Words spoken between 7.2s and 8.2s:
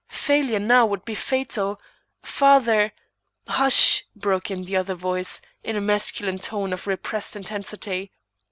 intensity.